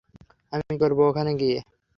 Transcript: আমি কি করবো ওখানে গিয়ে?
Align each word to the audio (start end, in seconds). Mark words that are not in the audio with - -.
আমি 0.53 0.63
কি 0.69 0.75
করবো 0.81 1.01
ওখানে 1.09 1.31
গিয়ে? 1.41 1.57